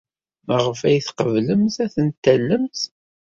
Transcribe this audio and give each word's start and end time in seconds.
Maɣef 0.47 0.79
ay 0.87 0.99
tqeblemt 1.07 1.75
ad 1.83 1.91
ten-tallemt? 1.93 2.79